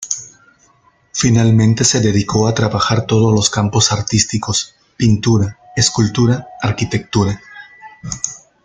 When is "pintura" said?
4.97-5.59